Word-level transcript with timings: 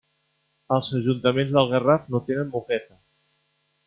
Els 0.77 0.87
ajuntaments 0.99 1.53
del 1.57 1.69
Garraf 1.73 2.07
no 2.15 2.21
tenen 2.31 2.49
moqueta. 2.57 2.99